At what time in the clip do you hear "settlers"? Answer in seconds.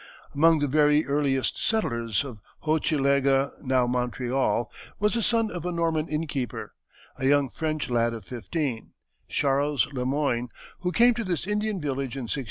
1.63-2.23